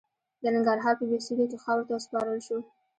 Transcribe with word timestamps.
د 0.41 0.43
ننګرهار 0.55 0.95
په 0.99 1.05
بهسودو 1.09 1.49
کې 1.51 1.61
خاورو 1.63 1.87
ته 1.87 1.91
وسپارل 1.93 2.39
شو. 2.47 2.57